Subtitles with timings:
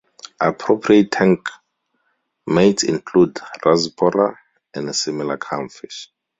[0.39, 4.35] Appropriate tankmates include "Rasbora"
[4.73, 6.09] and similar calm fish.